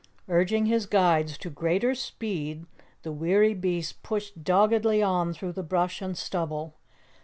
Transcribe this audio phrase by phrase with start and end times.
[0.27, 2.65] Urging his guides to greater speed,
[3.03, 6.73] the weary beast pushed doggedly on through the brush and stubble.